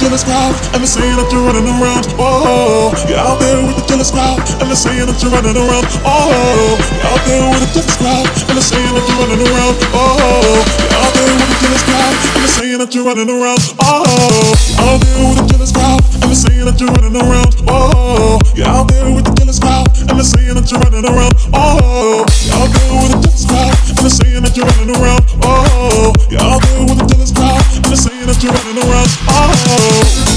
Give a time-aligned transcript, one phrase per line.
[0.00, 2.08] jealous crowd, and they're saying that you're running around.
[2.16, 5.84] Oh, you're out there with the jealous crowd, and they're saying that you're running around.
[6.08, 9.76] Oh, you're out there with the jealous crowd, and they're saying that you're running around.
[9.92, 13.60] Oh, you're out there with the jealous crowd, and they're saying that you're running around.
[13.76, 14.00] Oh,
[14.72, 17.52] you're out there with the jealous crowd, and they're saying that you're running around.
[17.68, 18.88] Oh, you're out
[28.42, 29.08] you're running around.
[29.28, 30.29] Oh.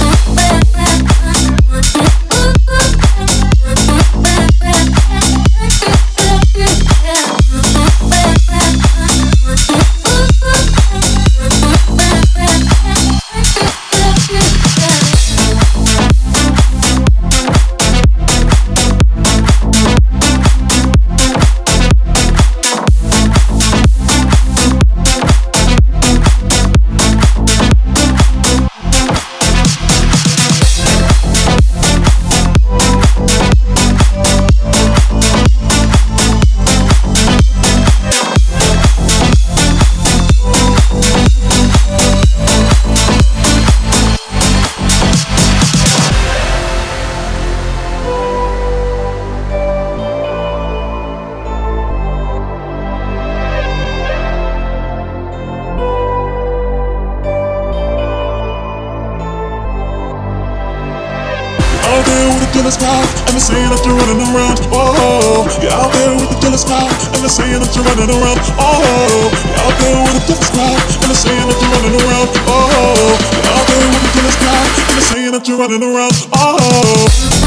[62.72, 64.64] Crowd, and they're saying that you're running around.
[64.72, 68.40] Oh, you're out there with the crowd, and they're saying that you're running around.
[68.56, 72.30] Oh, you're out there with the crowd, and they're saying that you're running around.
[72.47, 76.16] Oh, you're out there with the crowd, and they're saying that you're running around.
[76.40, 77.43] Oh.